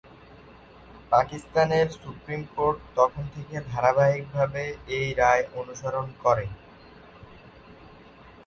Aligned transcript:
পাকিস্তানের 1.11 1.87
supreme 2.01 2.41
court 2.55 2.79
তখন 2.95 3.23
থেকে 3.35 3.55
ধারাবাহিকভাবে 3.71 4.63
এই 4.97 5.07
রায় 5.13 5.43
অনুসরণ 5.59 6.07
করে। 6.23 6.45